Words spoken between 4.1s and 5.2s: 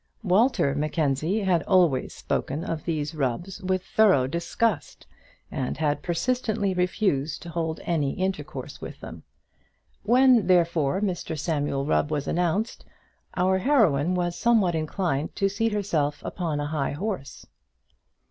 disgust,